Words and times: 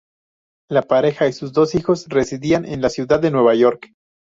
La 0.67 0.81
pareja 0.81 1.27
y 1.27 1.31
sus 1.31 1.53
dos 1.53 1.75
hijos 1.75 2.07
residían 2.09 2.65
en 2.65 2.81
la 2.81 2.89
ciudad 2.89 3.19
de 3.19 3.29
Nueva 3.29 3.53
York. 3.53 3.93